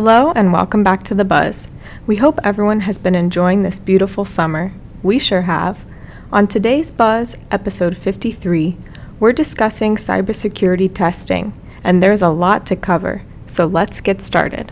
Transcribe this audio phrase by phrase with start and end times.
[0.00, 1.70] Hello, and welcome back to The Buzz.
[2.06, 4.72] We hope everyone has been enjoying this beautiful summer.
[5.02, 5.84] We sure have.
[6.32, 8.76] On today's Buzz, episode 53,
[9.18, 14.70] we're discussing cybersecurity testing, and there's a lot to cover, so let's get started.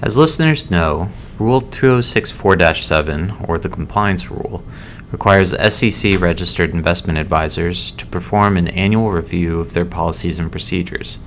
[0.00, 1.08] As listeners know,
[1.40, 4.62] Rule 2064 7, or the Compliance Rule,
[5.10, 11.18] requires SEC registered investment advisors to perform an annual review of their policies and procedures,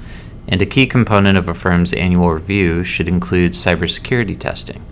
[0.48, 4.84] and a key component of a firm's annual review should include cybersecurity testing.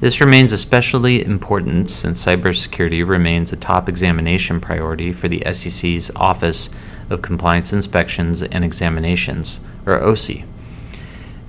[0.00, 6.70] This remains especially important since cybersecurity remains a top examination priority for the SEC's Office
[7.10, 10.46] of Compliance Inspections and Examinations, or OCIE.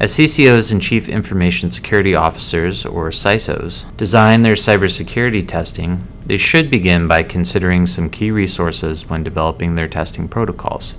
[0.02, 6.72] As CCOs and Chief Information Security Officers, or CISOs, design their cybersecurity testing, they should
[6.72, 10.96] begin by considering some key resources when developing their testing protocols.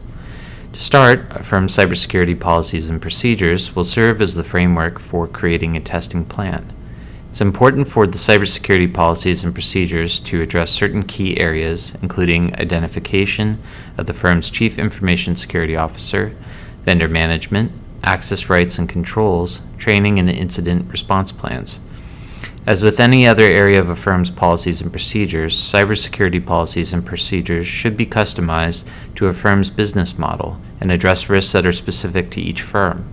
[0.73, 5.77] To start, a firm's cybersecurity policies and procedures will serve as the framework for creating
[5.77, 6.73] a testing plan.
[7.29, 13.62] It's important for the cybersecurity policies and procedures to address certain key areas, including identification
[13.98, 16.34] of the firm's Chief Information Security Officer,
[16.84, 21.81] vendor management, access rights and controls, training, and incident response plans.
[22.64, 27.66] As with any other area of a firm's policies and procedures, cybersecurity policies and procedures
[27.66, 28.84] should be customized
[29.16, 33.12] to a firm's business model and address risks that are specific to each firm.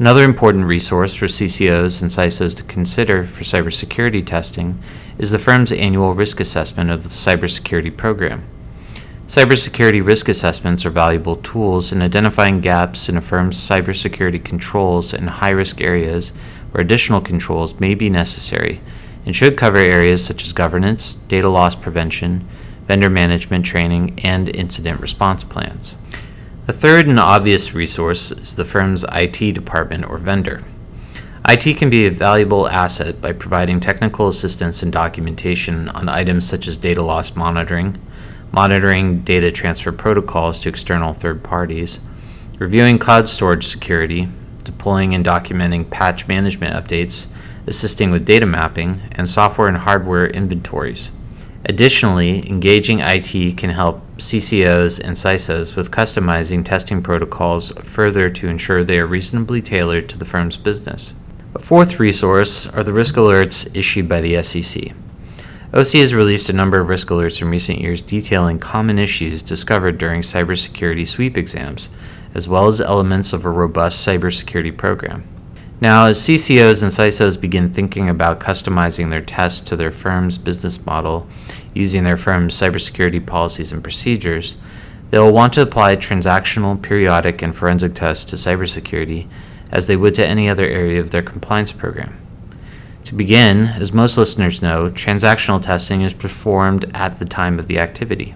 [0.00, 4.82] Another important resource for CCOs and CISOs to consider for cybersecurity testing
[5.18, 8.44] is the firm's annual risk assessment of the cybersecurity program.
[9.28, 15.28] Cybersecurity risk assessments are valuable tools in identifying gaps in a firm's cybersecurity controls and
[15.28, 16.32] high risk areas
[16.70, 18.80] where additional controls may be necessary
[19.24, 22.46] and should cover areas such as governance, data loss prevention,
[22.86, 25.96] vendor management training, and incident response plans.
[26.66, 30.64] A third and obvious resource is the firm's IT department or vendor.
[31.48, 36.68] IT can be a valuable asset by providing technical assistance and documentation on items such
[36.68, 37.98] as data loss monitoring,
[38.52, 42.00] monitoring data transfer protocols to external third parties,
[42.58, 44.28] reviewing cloud storage security,
[44.68, 47.26] deploying and documenting patch management updates,
[47.66, 51.10] assisting with data mapping, and software and hardware inventories.
[51.64, 58.84] Additionally, engaging IT can help CCOs and CISOs with customizing testing protocols further to ensure
[58.84, 61.14] they are reasonably tailored to the firm's business.
[61.54, 64.92] A fourth resource are the risk alerts issued by the SEC.
[65.72, 69.98] OCIE has released a number of risk alerts in recent years detailing common issues discovered
[69.98, 71.90] during cybersecurity sweep exams,
[72.34, 75.26] as well as elements of a robust cybersecurity program.
[75.80, 80.84] Now, as CCOs and CISOs begin thinking about customizing their tests to their firm's business
[80.84, 81.28] model
[81.72, 84.56] using their firm's cybersecurity policies and procedures,
[85.10, 89.28] they will want to apply transactional, periodic, and forensic tests to cybersecurity
[89.70, 92.18] as they would to any other area of their compliance program.
[93.04, 97.78] To begin, as most listeners know, transactional testing is performed at the time of the
[97.78, 98.34] activity.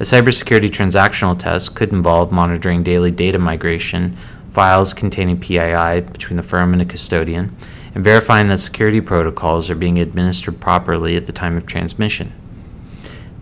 [0.00, 4.16] A cybersecurity transactional test could involve monitoring daily data migration,
[4.52, 7.56] files containing PII between the firm and a custodian,
[7.96, 12.32] and verifying that security protocols are being administered properly at the time of transmission.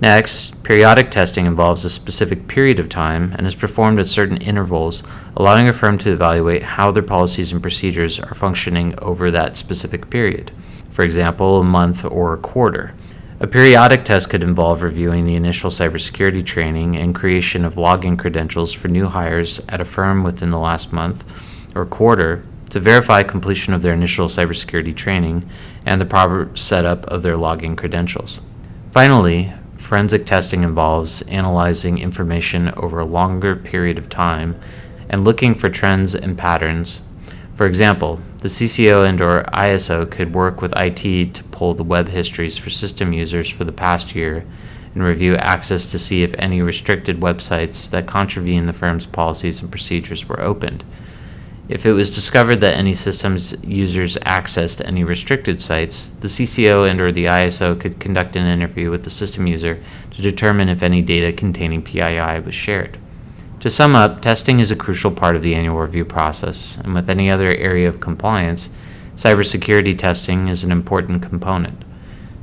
[0.00, 5.02] Next, periodic testing involves a specific period of time and is performed at certain intervals,
[5.36, 10.08] allowing a firm to evaluate how their policies and procedures are functioning over that specific
[10.08, 10.52] period,
[10.88, 12.94] for example, a month or a quarter.
[13.38, 18.72] A periodic test could involve reviewing the initial cybersecurity training and creation of login credentials
[18.72, 21.22] for new hires at a firm within the last month
[21.74, 25.47] or quarter to verify completion of their initial cybersecurity training
[25.84, 28.41] and the proper setup of their login credentials.
[28.91, 34.58] Finally, Forensic testing involves analyzing information over a longer period of time
[35.10, 37.03] and looking for trends and patterns.
[37.56, 42.08] For example, the CCO and or ISO could work with IT to pull the web
[42.08, 44.44] histories for system users for the past year
[44.92, 49.70] and review access to see if any restricted websites that contravene the firm's policies and
[49.70, 50.84] procedures were opened.
[51.66, 57.00] If it was discovered that any system's users accessed any restricted sites, the CCO and
[57.00, 61.00] or the ISO could conduct an interview with the system user to determine if any
[61.00, 62.98] data containing PII was shared.
[63.66, 67.10] To sum up, testing is a crucial part of the annual review process, and with
[67.10, 68.71] any other area of compliance,
[69.16, 71.84] cybersecurity testing is an important component.